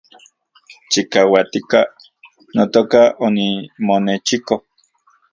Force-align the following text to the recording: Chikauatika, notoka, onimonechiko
Chikauatika, 0.91 1.79
notoka, 2.55 3.01
onimonechiko 3.25 4.55